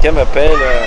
Quelqu'un 0.00 0.18
m'appelle 0.18 0.50
euh, 0.52 0.86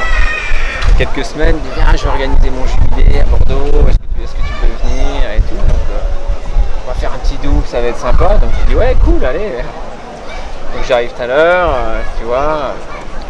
il 0.95 0.99
y 0.99 1.03
a 1.03 1.05
quelques 1.05 1.25
semaines, 1.25 1.55
il 1.63 1.69
dit 1.69 1.75
Viens, 1.75 1.95
je 1.95 2.03
vais 2.03 2.09
organiser 2.09 2.49
mon 2.49 2.65
jubilé 2.65 3.19
à 3.21 3.23
Bordeaux, 3.25 3.87
est-ce 3.87 3.97
que, 3.97 4.03
tu- 4.15 4.23
est-ce 4.23 4.31
que 4.33 4.41
tu 4.41 4.53
peux 4.61 4.87
venir 4.87 5.29
et 5.37 5.41
tout. 5.41 5.55
Donc, 5.55 5.85
euh, 5.91 6.83
on 6.85 6.87
va 6.87 6.93
faire 6.95 7.11
un 7.13 7.17
petit 7.19 7.37
double, 7.37 7.63
ça 7.67 7.79
va 7.81 7.87
être 7.87 7.99
sympa. 7.99 8.35
Donc 8.41 8.49
je 8.61 8.67
dis 8.69 8.75
Ouais, 8.75 8.95
cool, 9.05 9.23
allez. 9.25 9.61
Donc 10.73 10.83
j'arrive 10.87 11.11
tout 11.11 11.21
à 11.21 11.27
l'heure, 11.27 11.69
euh, 11.69 12.01
tu 12.17 12.25
vois. 12.25 12.73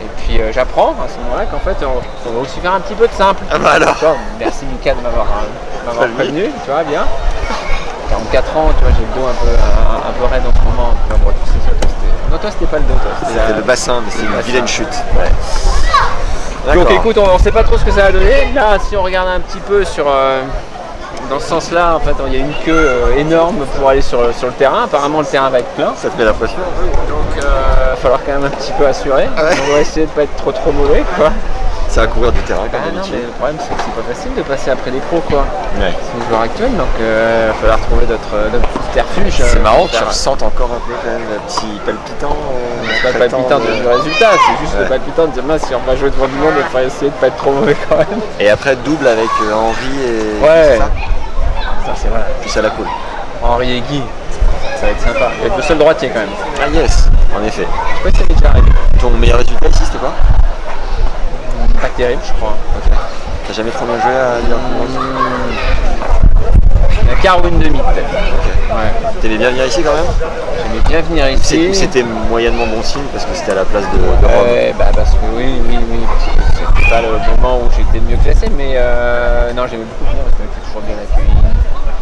Et 0.02 0.08
puis 0.22 0.42
euh, 0.42 0.52
j'apprends 0.54 0.92
à 1.04 1.08
ce 1.08 1.18
moment-là 1.24 1.46
qu'en 1.52 1.60
fait 1.60 1.76
on, 1.86 2.00
on 2.30 2.34
va 2.34 2.40
aussi 2.40 2.60
faire 2.60 2.74
un 2.74 2.80
petit 2.80 2.96
peu 2.96 3.08
de 3.08 3.14
simple. 3.14 3.44
Ah 3.52 3.58
bah 3.60 3.72
alors. 3.76 3.96
Vois, 3.96 4.16
Merci 4.40 4.66
Mika 4.66 4.94
de 4.96 5.02
m'avoir 5.02 5.26
Prévenu. 5.86 6.14
prévenu, 6.16 6.44
tu 6.64 6.72
vois 6.72 6.84
bien. 6.84 7.04
44 8.10 8.58
ans, 8.58 8.70
tu 8.78 8.84
vois, 8.84 8.94
j'ai 8.96 9.04
le 9.04 9.22
dos 9.22 9.28
un 9.28 9.36
peu, 9.36 9.52
un, 9.52 10.10
un 10.10 10.14
peu 10.14 10.26
raide 10.32 10.44
en 10.48 10.54
ce 10.56 10.64
moment. 10.64 10.94
Tu 11.08 11.16
vois, 11.16 11.32
bon, 11.32 11.32
tu 11.44 11.52
sais, 11.52 11.60
toi, 12.38 12.50
c'était- 12.52 12.66
pas 12.66 12.78
le 12.78 12.84
c'était 13.28 13.54
le 13.56 13.62
bassin, 13.62 14.02
mais 14.06 14.12
c'est 14.12 14.24
une 14.26 14.42
vilaine 14.42 14.68
chute. 14.68 14.88
donc 16.74 16.92
écoute, 16.92 17.18
on 17.18 17.34
ne 17.38 17.40
sait 17.40 17.52
pas 17.52 17.64
trop 17.64 17.78
ce 17.78 17.86
que 17.86 17.92
ça 17.92 18.04
va 18.04 18.12
donner. 18.12 18.52
Là, 18.56 18.78
si 18.80 18.96
on 18.96 19.04
regarde 19.04 19.28
un 19.30 19.40
petit 19.40 19.60
peu 19.60 19.84
sur, 19.84 20.06
euh, 20.08 20.42
dans 21.30 21.40
ce 21.40 21.48
sens-là, 21.48 21.96
en 21.96 22.00
fait, 22.00 22.14
il 22.28 22.34
y 22.34 22.38
a 22.38 22.40
une 22.40 22.54
queue 22.66 22.72
euh, 22.76 23.18
énorme 23.18 23.66
pour 23.78 23.90
aller 23.90 24.02
sur, 24.02 24.20
sur 24.36 24.48
le 24.48 24.54
terrain. 24.54 24.84
Apparemment, 24.86 25.20
le 25.20 25.26
terrain 25.26 25.50
va 25.50 25.60
être 25.60 25.70
plein. 25.76 25.94
Ça 25.96 26.10
te 26.10 26.18
fait 26.18 26.26
la 26.26 26.34
pression 26.34 26.58
Donc, 26.58 27.18
il 27.36 27.42
va 27.42 27.96
falloir 28.02 28.20
quand 28.26 28.34
même 28.34 28.46
un 28.46 28.50
petit 28.50 28.72
peu 28.78 28.86
assurer. 28.86 29.28
Ah 29.38 29.44
ouais. 29.46 29.56
On 29.70 29.74
va 29.74 29.80
essayer 29.82 30.06
de 30.06 30.12
pas 30.12 30.24
être 30.24 30.36
trop 30.36 30.52
trop 30.52 30.72
mauvais, 30.72 31.04
quoi. 31.18 31.30
Ça 31.94 32.02
va 32.02 32.08
courir 32.08 32.32
du 32.32 32.42
terrain 32.42 32.62
Ah 32.66 32.70
comme 32.74 32.82
non, 32.82 32.88
mais 32.90 32.96
d'habitude. 33.06 33.22
le 33.22 33.34
problème, 33.38 33.58
c'est 33.62 33.70
que 33.76 33.82
c'est 33.86 33.94
pas 34.02 34.08
facile 34.14 34.34
de 34.34 34.42
passer 34.42 34.72
après 34.72 34.90
les 34.90 34.98
pros, 34.98 35.22
quoi. 35.30 35.46
Ouais. 35.78 35.94
C'est 35.94 36.18
les 36.18 36.26
joueurs 36.26 36.42
actuels, 36.42 36.74
donc 36.76 36.90
il 36.98 37.06
va 37.06 37.54
falloir 37.62 37.80
trouver 37.86 38.06
d'autres 38.08 38.34
euh, 38.34 38.50
subterfuges. 38.74 39.46
C'est 39.46 39.58
euh, 39.58 39.62
marrant 39.62 39.86
pour 39.86 39.92
que 39.92 39.98
tu 39.98 40.04
ressentes 40.04 40.42
encore 40.42 40.72
un 40.74 40.82
peu 40.90 40.94
quand 41.06 41.12
même 41.14 41.22
le 41.30 41.38
petit 41.46 41.70
palpitant. 41.86 42.34
euh, 42.34 42.90
C'est 42.98 43.04
pas 43.04 43.14
le 43.14 43.20
palpitant 43.30 43.60
de- 43.62 43.78
du 43.78 43.86
résultat, 43.88 44.30
c'est 44.42 44.58
juste 44.66 44.74
le 44.80 44.86
palpitant 44.90 45.26
de 45.28 45.32
dire 45.38 45.44
mince, 45.44 45.62
si 45.68 45.76
on 45.76 45.86
va 45.86 45.96
jouer 45.96 46.10
devant 46.10 46.26
du 46.26 46.34
monde, 46.42 46.54
il 46.58 46.66
faut 46.66 46.80
essayer 46.80 47.12
de 47.12 47.16
pas 47.22 47.28
être 47.28 47.38
trop 47.38 47.52
mauvais 47.52 47.78
quand 47.88 47.98
même. 47.98 48.20
Et 48.40 48.50
après 48.50 48.76
double 48.78 49.06
avec 49.08 49.30
euh, 49.46 49.54
Henri 49.54 49.94
et 50.02 50.42
Ouais. 50.44 50.70
c'est 50.74 50.78
ça 50.82 50.90
Ça, 51.86 51.92
c'est 52.02 52.08
vrai. 52.10 52.26
Puis 52.42 52.50
ça 52.50 52.64
la 52.64 52.72
coule. 52.72 52.88
Henri 53.44 53.78
et 53.78 53.82
Guy, 53.82 54.02
ça 54.82 54.88
va 54.88 54.92
être 54.94 55.02
sympa. 55.02 55.30
Être 55.46 55.58
le 55.58 55.62
seul 55.62 55.78
droitier 55.78 56.10
quand 56.10 56.22
même. 56.22 56.30
Ah 56.60 56.68
yes, 56.74 57.08
en 57.40 57.44
effet. 57.46 57.68
Je 57.70 57.98
sais 57.98 58.04
pas 58.04 58.10
si 58.10 58.18
ça 58.18 58.34
déjà 58.34 58.50
arrivé. 58.50 58.72
Ton 59.00 59.12
meilleur 59.12 59.38
résultat 59.38 59.68
ici 59.68 59.84
c'était 59.86 60.00
quoi? 60.00 60.10
Terrible, 61.98 62.22
je 62.26 62.34
crois. 62.34 62.56
Ok. 62.78 62.92
T'as 63.48 63.54
jamais 63.54 63.72
trop 63.72 63.86
bien 63.86 64.00
joué 64.00 64.12
à 64.12 64.40
Liverpool 64.40 64.88
Un 67.12 67.22
quart 67.22 67.44
ou 67.44 67.48
une 67.48 67.60
demi 67.60 67.80
peut-être. 67.80 68.10
Ouais. 68.74 69.12
T'aimais 69.22 69.38
bien 69.38 69.50
venir 69.52 69.66
ici 69.66 69.84
quand 69.84 69.94
même? 69.94 70.06
J'aimais 70.64 70.82
bien 70.88 71.02
venir 71.02 71.26
C'est- 71.42 71.58
ici. 71.58 71.76
C'était 71.76 72.04
moyennement 72.04 72.66
bon 72.68 72.82
signe 72.82 73.04
parce 73.12 73.26
que 73.26 73.36
c'était 73.36 73.52
à 73.52 73.56
la 73.56 73.66
place 73.66 73.84
de, 73.92 73.98
de 73.98 74.04
Rome. 74.34 74.46
Ouais, 74.48 74.74
bah 74.78 74.86
parce 74.96 75.12
que 75.12 75.18
oui, 75.36 75.60
oui, 75.68 75.78
oui, 75.92 76.00
parce 76.08 76.26
que 76.26 76.32
c'était 76.56 76.90
pas 76.90 77.02
le 77.02 77.12
moment 77.38 77.60
où 77.60 77.70
j'étais 77.76 78.00
mieux 78.04 78.18
classé, 78.18 78.48
mais 78.58 78.74
euh, 78.76 79.52
non, 79.54 79.68
j'aimais 79.68 79.84
beaucoup 79.86 80.10
venir 80.10 80.24
parce 80.24 80.36
qu'on 80.38 80.44
était 80.46 80.66
toujours 80.66 80.82
bien 80.82 80.96
accueillis. 80.96 81.38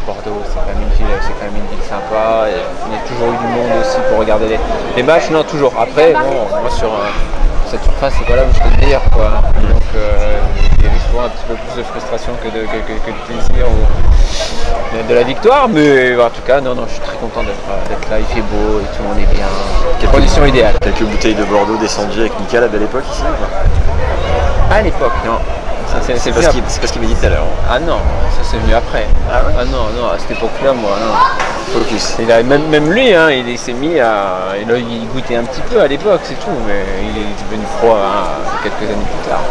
Bordeaux, 0.06 0.42
c'est 0.48 0.56
quand 0.56 0.66
même 0.74 0.82
une 0.82 0.96
ville, 0.98 1.14
c'est 1.22 1.34
quand 1.38 1.46
même 1.46 1.62
une 1.62 1.70
ville 1.70 1.86
sympa. 1.86 2.48
Il 2.50 2.94
y 2.94 2.98
a 2.98 3.02
toujours 3.06 3.30
eu 3.34 3.38
du 3.38 3.50
monde 3.54 3.72
aussi 3.82 3.98
pour 4.10 4.18
regarder 4.20 4.48
les, 4.48 4.60
les 4.96 5.04
matchs, 5.04 5.30
non, 5.30 5.44
toujours. 5.44 5.74
Après, 5.80 6.14
bon, 6.14 6.48
moi 6.62 6.70
sur 6.72 6.88
euh, 6.90 7.12
cette 7.72 7.84
surface, 7.84 8.14
c'est 8.20 8.28
pas 8.28 8.36
là 8.36 8.44
où 8.44 8.54
j'étais 8.54 8.70
le 8.76 8.86
meilleur, 8.86 9.02
quoi. 9.12 9.32
Donc 9.56 9.82
euh, 9.96 10.38
il 10.78 10.84
y 10.84 10.88
avait 10.90 11.00
souvent 11.10 11.24
un 11.24 11.30
petit 11.30 11.46
peu 11.48 11.54
plus 11.56 11.78
de 11.82 11.84
frustration 11.84 12.34
que 12.44 12.50
de, 12.50 12.66
que, 12.66 12.80
que- 12.84 13.00
que 13.00 13.12
de 13.12 13.22
plaisir 13.28 13.66
ou 13.72 15.08
de, 15.08 15.14
la 15.16 15.24
victoire, 15.24 15.70
mais 15.70 16.16
en 16.20 16.30
tout 16.30 16.42
cas, 16.46 16.60
non, 16.60 16.76
non, 16.76 16.84
je 16.88 16.94
suis 16.96 17.02
très 17.02 17.16
content 17.16 17.44
d'être 17.44 17.72
d'être 17.88 18.10
là. 18.12 18.20
Il 18.20 18.26
fait 18.26 18.42
beau 18.42 18.80
et 18.82 18.84
tout, 18.98 19.04
on 19.08 19.18
est 19.18 19.34
bien. 19.34 19.48
Quelques- 20.02 20.12
Conditions 20.12 20.46
idéales. 20.46 20.76
Quelques 20.82 21.04
bouteilles 21.04 21.36
de 21.36 21.46
Bordeaux 21.46 21.78
descendues 21.78 22.20
avec 22.20 22.38
Mika 22.42 22.58
à 22.62 22.68
belle 22.68 22.84
époque 22.84 23.06
ici 23.10 23.22
ou 23.24 23.42
pas 23.42 23.50
Pas? 24.70 24.76
À 24.76 24.82
l'époque, 24.82 25.14
non. 25.26 25.38
Ça, 26.02 26.14
C'est 26.18 26.32
parce 26.32 26.48
qu'il 26.48 26.64
c'est 26.68 26.80
parce 26.80 26.92
qu'il 26.92 27.02
m'a 27.02 27.08
dit 27.08 27.16
tout 27.16 27.26
à 27.26 27.30
l'heure. 27.30 27.46
Ah 27.70 27.80
non, 27.80 27.98
ça 28.32 28.42
c'est 28.44 28.58
venu 28.58 28.74
après. 28.74 29.06
Ah 29.32 29.42
ouais 29.46 29.66
non, 29.66 30.02
non, 30.02 30.08
à 30.10 30.18
cette 30.20 30.32
époque-là, 30.32 30.74
moi, 30.74 30.92
non. 31.00 31.80
Focus. 31.80 32.16
Il 32.20 32.32
a, 32.32 32.42
même, 32.44 32.68
même 32.68 32.92
lui, 32.92 33.14
hein, 33.14 33.30
il, 33.30 33.48
il 33.48 33.58
s'est 33.58 33.74
mis 33.74 34.00
à. 34.00 34.56
et 34.60 34.66
là, 34.66 34.78
il 34.78 35.08
goûtait 35.14 35.36
un 35.38 35.44
petit 35.44 35.62
peu 35.70 35.80
à 35.80 35.88
l'époque, 35.88 36.22
c'est 36.24 36.40
tout, 36.40 36.50
mais 36.68 36.84
il 37.04 37.18
est 37.22 37.46
devenu 37.46 37.66
pro 37.80 37.92
hein, 37.92 38.26
quelques 38.64 38.90
années 38.92 39.06
plus 39.06 39.30
tard. 39.30 39.42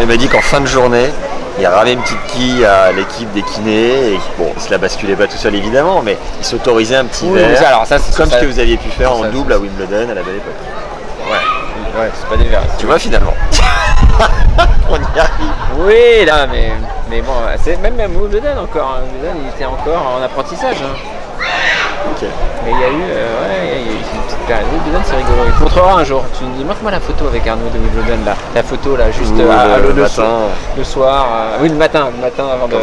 Il 0.00 0.06
m'a 0.06 0.16
dit 0.16 0.28
qu'en 0.28 0.40
fin 0.40 0.60
de 0.60 0.66
journée, 0.66 1.10
il 1.58 1.66
ramait 1.66 1.94
une 1.94 2.00
petite 2.02 2.24
quille 2.28 2.64
à 2.64 2.92
l'équipe 2.92 3.30
des 3.32 3.42
kinés. 3.42 4.12
Et 4.14 4.20
bon, 4.38 4.50
il 4.56 4.62
se 4.62 4.70
la 4.70 4.78
basculait 4.78 5.16
pas 5.16 5.26
tout 5.26 5.36
seul 5.36 5.54
évidemment, 5.54 6.00
mais 6.02 6.16
il 6.38 6.44
s'autorisait 6.44 6.96
un 6.96 7.04
petit 7.06 7.24
Oui, 7.26 7.32
mais 7.34 7.48
verre. 7.48 7.58
ça, 7.58 7.68
alors 7.68 7.86
ça, 7.86 7.98
c'est 7.98 8.14
comme 8.16 8.30
ça- 8.30 8.36
ce 8.36 8.42
que 8.42 8.46
vous 8.46 8.58
aviez 8.60 8.76
pu 8.76 8.88
faire 8.90 9.12
en 9.12 9.22
ça, 9.22 9.28
double 9.28 9.52
à 9.52 9.58
Wimbledon 9.58 10.10
à 10.10 10.14
la 10.14 10.22
belle 10.22 10.36
époque. 10.36 10.54
Ouais, 11.98 12.10
c'est 12.14 12.28
pas 12.28 12.36
des 12.36 12.48
verres. 12.48 12.62
Tu 12.78 12.86
vois 12.86 12.98
finalement. 12.98 13.32
On 14.90 14.96
y 14.96 15.18
arrive. 15.18 15.52
Oui, 15.78 16.24
là, 16.24 16.46
mais, 16.50 16.72
mais 17.10 17.20
bon, 17.22 17.32
c'est 17.62 17.76
même 17.80 17.94
même 17.94 18.14
Wimbledon 18.16 18.58
encore. 18.62 18.96
hein. 18.98 19.02
Wimbledon, 19.12 19.36
il 19.42 19.48
était 19.48 19.64
encore 19.64 20.16
en 20.18 20.22
apprentissage. 20.22 20.76
hein. 20.82 20.96
Ok. 22.12 22.28
Mais 22.64 22.70
il 22.72 22.80
y 22.80 22.84
a 22.84 22.88
eu, 22.88 23.02
euh, 23.10 23.42
ouais, 23.42 23.80
il 23.80 23.86
y 23.86 23.88
a 23.90 23.92
eu 23.92 23.96
une 23.96 24.22
petite 24.22 24.38
période. 24.46 24.66
Wimbledon, 24.72 25.02
c'est 25.04 25.16
rigolo. 25.16 25.42
Il 25.46 25.60
montrera 25.62 25.92
un 26.00 26.04
jour. 26.04 26.22
Tu 26.38 26.44
me 26.44 26.56
dis, 26.56 26.64
montre-moi 26.64 26.90
la 26.92 27.00
photo 27.00 27.26
avec 27.26 27.46
Arnaud 27.46 27.68
de 27.68 27.78
Wimbledon, 27.78 28.24
là. 28.24 28.34
La 28.54 28.62
photo, 28.62 28.96
là, 28.96 29.10
juste 29.10 29.34
euh, 29.38 29.50
à- 29.50 29.78
le 29.78 29.92
matin. 29.92 30.08
soir. 30.08 30.30
Le 30.76 30.84
soir. 30.84 31.26
euh, 31.32 31.56
oui, 31.60 31.68
le 31.68 31.74
matin. 31.74 32.08
Le 32.14 32.20
matin 32.22 32.44
avant, 32.52 32.68
de, 32.68 32.74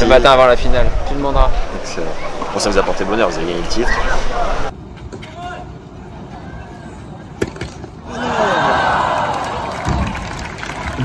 le 0.00 0.06
matin 0.06 0.30
avant 0.32 0.46
la 0.46 0.56
finale. 0.56 0.86
Tu 1.08 1.14
demanderas. 1.14 1.50
Excellent. 1.82 2.06
Bon, 2.52 2.58
ça 2.58 2.70
vous 2.70 2.78
a 2.78 2.82
porté 2.82 3.04
bonheur, 3.04 3.28
vous 3.28 3.36
avez 3.36 3.46
gagné 3.46 3.60
le 3.60 3.68
titre. 3.68 3.90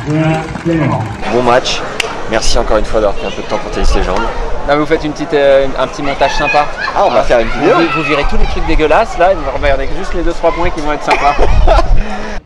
Bon 0.08 1.44
match. 1.44 1.82
Merci 2.30 2.58
encore 2.58 2.78
une 2.78 2.86
fois 2.86 3.00
d'avoir 3.00 3.18
pris 3.18 3.28
un 3.28 3.32
peu 3.32 3.42
de 3.42 3.48
temps 3.48 3.58
pour 3.58 3.72
Tennis 3.72 3.94
Légende. 3.96 4.22
Là, 4.68 4.76
vous 4.76 4.86
faites 4.86 5.04
une 5.04 5.12
petite, 5.12 5.34
euh, 5.34 5.68
un 5.78 5.88
petit 5.88 6.02
montage 6.02 6.34
sympa. 6.36 6.66
Ah, 6.96 7.04
on 7.06 7.12
va 7.12 7.22
faire 7.24 7.40
une 7.40 7.50
vidéo 7.50 7.76
Vous, 7.76 8.02
vous 8.02 8.04
virez 8.04 8.26
tous 8.30 8.38
les 8.38 8.46
trucs 8.46 8.66
dégueulasses, 8.66 9.18
là, 9.18 9.32
et 9.32 9.36
vous 9.36 9.44
regardez 9.62 9.88
juste 9.98 10.14
les 10.16 10.24
2-3 10.24 10.54
points 10.54 10.70
qui 10.72 10.82
vont 10.82 10.94
être 10.94 11.04
sympas. 11.04 11.36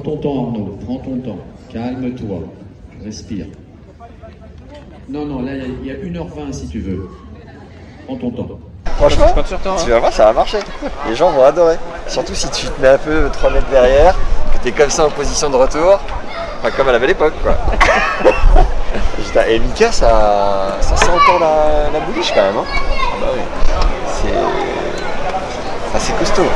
Prends 0.00 0.12
ton 0.12 0.16
temps, 0.18 0.46
Arnaud, 0.46 0.78
prends 0.86 0.98
ton 0.98 1.16
temps. 1.18 1.38
Calme-toi. 1.72 2.38
Respire. 3.04 3.46
Non, 5.08 5.24
non, 5.26 5.42
là, 5.42 5.54
il 5.56 5.86
y, 5.86 5.90
a- 5.90 5.94
il 6.04 6.14
y 6.14 6.18
a 6.18 6.22
1h20 6.22 6.52
si 6.52 6.68
tu 6.68 6.78
veux. 6.78 7.08
Prends 8.06 8.16
ton 8.16 8.30
temps. 8.30 8.48
Franchement, 8.96 9.24
hein. 9.36 9.76
tu 9.84 9.90
vas 9.90 9.98
voir, 9.98 10.12
ça 10.12 10.26
va 10.26 10.32
marcher. 10.34 10.58
Les 11.08 11.16
gens 11.16 11.32
vont 11.32 11.42
adorer. 11.42 11.76
Surtout 12.06 12.34
si 12.36 12.48
tu 12.50 12.66
te 12.68 12.80
mets 12.80 12.88
un 12.88 12.98
peu 12.98 13.28
3 13.32 13.50
mètres 13.50 13.66
derrière, 13.72 14.14
que 14.54 14.62
tu 14.62 14.68
es 14.68 14.72
comme 14.72 14.90
ça 14.90 15.06
en 15.06 15.10
position 15.10 15.50
de 15.50 15.56
retour. 15.56 15.98
Enfin, 16.60 16.70
comme 16.76 16.88
à 16.88 16.92
la 16.92 16.98
belle 17.00 17.10
époque, 17.10 17.34
quoi. 17.42 17.56
Et 19.48 19.58
Mika, 19.58 19.90
ça, 19.90 20.76
ça 20.80 20.96
sent 20.96 21.10
encore 21.10 21.40
la, 21.40 21.90
la 21.92 22.00
bouliche 22.06 22.32
quand 22.32 22.42
même. 22.42 22.56
Hein. 22.56 22.64
bah 23.20 23.26
C'est. 24.12 24.32
Enfin, 25.88 25.98
c'est 25.98 26.16
costaud. 26.18 26.46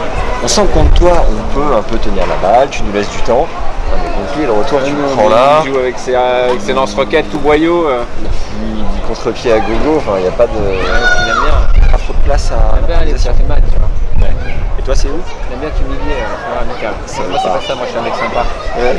On 0.45 0.49
sent 0.49 0.63
que 0.63 0.79
contre 0.79 0.95
toi, 0.95 1.13
on 1.31 1.55
peut 1.55 1.75
un 1.77 1.83
peu 1.83 1.97
tenir 1.99 2.25
la 2.27 2.37
balle, 2.37 2.69
tu 2.71 2.83
nous 2.83 2.93
laisses 2.93 3.11
du 3.11 3.19
temps. 3.23 3.47
Ah, 3.47 3.97
mais 4.03 4.11
contre 4.11 4.39
lui, 4.39 4.47
le 4.47 4.53
retour, 4.53 4.81
tu 4.85 4.91
le 4.91 5.03
prends 5.17 5.29
là. 5.29 5.63
Il 5.65 5.73
joue 5.73 5.79
avec 5.79 5.99
ses, 5.99 6.15
euh, 6.15 6.49
avec 6.51 6.61
ses 6.61 6.73
lance-roquettes 6.73 7.31
tout 7.31 7.39
boyau. 7.39 7.87
euh. 7.89 8.03
Du, 8.59 8.83
du 8.83 9.01
contre-pied 9.07 9.53
à 9.53 9.59
gogo, 9.61 9.99
enfin, 9.99 10.13
il 10.19 10.23
n'y 10.23 10.29
a 10.29 10.33
pas 10.33 10.47
de. 10.47 10.53
Il 10.59 11.31
aime 11.31 11.43
bien. 11.45 11.89
Pas 11.91 11.99
trop 11.99 12.13
de 12.13 12.19
place 12.25 12.51
à. 12.51 12.55
Il 12.75 12.79
aime 12.81 12.87
bien 12.87 12.99
aller, 12.99 13.19
ça 13.19 13.33
fait 13.35 13.45
mal, 13.45 13.61
tu 13.71 13.79
vois. 13.79 13.89
Et 14.79 14.83
toi, 14.83 14.95
c'est 14.97 15.09
où 15.09 15.21
Il 15.49 15.55
aime 15.55 15.61
bien 15.61 15.71
t'humilier, 15.71 16.19
euh, 16.19 16.63
amical. 16.63 16.91
Moi, 16.91 17.05
c'est 17.07 17.49
pas. 17.49 17.61
ça, 17.67 17.75
moi, 17.77 17.85
je 17.87 17.91
suis 17.91 17.99
un 17.99 18.03
mec 18.03 18.15
sympa. 18.15 18.45
Ouais, 18.79 18.97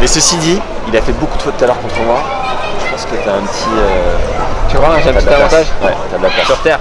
Mais 0.00 0.06
ceci 0.08 0.36
dit, 0.38 0.60
il 0.88 0.96
a 0.96 1.02
fait 1.02 1.12
beaucoup 1.12 1.36
de 1.36 1.42
fautes 1.42 1.56
tout 1.56 1.64
à 1.64 1.66
l'heure 1.68 1.80
contre 1.80 2.00
moi. 2.04 2.18
Je 2.84 2.90
pense 2.90 3.04
que 3.04 3.14
t'as 3.24 3.32
un 3.34 3.42
petit. 3.46 3.70
euh, 3.78 4.16
Tu 4.70 4.76
vois, 4.76 4.98
j'ai 5.02 5.10
un 5.10 5.12
petit 5.14 5.28
avantage 5.28 5.66
Ouais, 5.84 5.94
t'as 6.10 6.18
de 6.18 6.22
la 6.24 6.28
place. 6.30 6.46
sur 6.46 6.58
terre. 6.62 6.80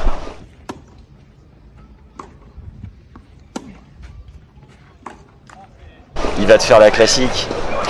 Te 6.57 6.63
faire 6.63 6.79
la 6.79 6.91
classique. 6.91 7.47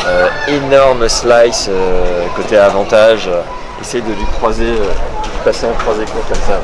euh, 0.08 0.28
énorme 0.48 1.08
slice 1.10 1.68
euh, 1.70 2.26
côté 2.36 2.58
avantage. 2.58 3.28
Euh, 3.28 3.42
Essaye 3.82 4.02
de 4.02 4.08
lui 4.14 4.26
croiser, 4.38 4.64
euh, 4.64 4.78
de 4.78 5.28
lui 5.30 5.38
passer 5.44 5.66
un 5.66 5.74
croisé 5.74 6.06
court 6.06 6.24
comme 6.28 6.42
ça. 6.48 6.62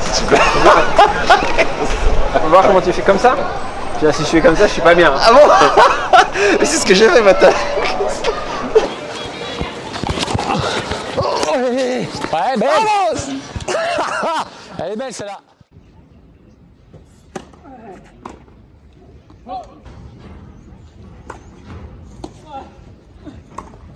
Si 0.00 0.20
tu 0.22 0.26
peux. 0.26 0.36
On 2.34 2.38
va 2.40 2.48
voir 2.48 2.66
comment 2.66 2.80
tu 2.80 2.92
fais 2.92 3.02
comme 3.02 3.18
ça. 3.18 3.36
Puis 3.96 4.06
là, 4.06 4.12
si 4.12 4.22
je 4.24 4.28
fais 4.28 4.40
comme 4.40 4.56
ça, 4.56 4.66
je 4.66 4.72
suis 4.72 4.82
pas 4.82 4.94
bien. 4.94 5.12
Ah 5.16 5.32
bon 5.32 6.18
Mais 6.58 6.64
c'est 6.66 6.78
ce 6.78 6.84
que 6.86 6.94
j'ai 6.94 7.08
fait 7.08 7.22
maintenant. 7.22 7.50
Ouais, 12.32 12.56
belle 12.56 12.68
Elle 14.84 14.92
est 14.92 14.96
belle 14.96 15.12
celle-là 15.14 15.38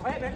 Elle 0.03 0.33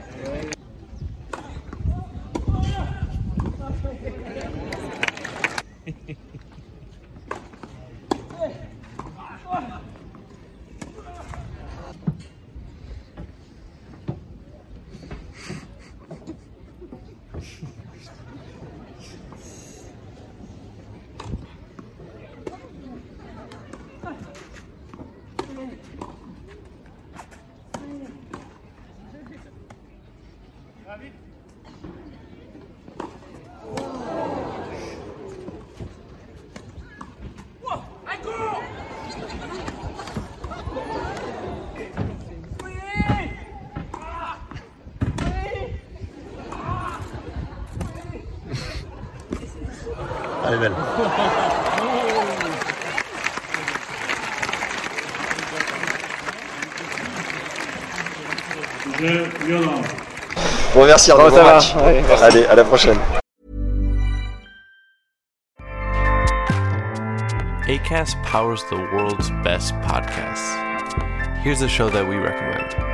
est 50.53 50.59
belle. 50.59 50.75
Bon, 60.75 60.87
merci 60.87 61.11
Arnaud. 61.11 61.31
Bon, 61.31 61.37
bon 61.37 61.43
match. 61.45 61.75
Ouais, 61.77 62.03
merci. 62.07 62.25
Allez, 62.25 62.47
à 62.47 62.55
la 62.55 62.65
prochaine. 62.65 62.99
ACAST 67.67 68.23
powers 68.25 68.63
the 68.69 68.77
world's 68.93 69.31
best 69.43 69.75
podcasts. 69.81 70.55
Here's 71.43 71.63
a 71.63 71.69
show 71.69 71.89
that 71.91 72.07
we 72.07 72.17
recommend. 72.17 72.94